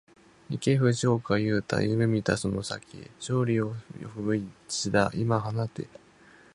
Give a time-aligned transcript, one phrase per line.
[0.49, 5.87] 行け藤岡裕大、夢見たその先へ、勝利を呼ぶ一打、今放て